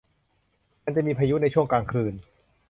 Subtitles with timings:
[0.83, 2.13] มันจะมีพายุในช่วงกลางคืน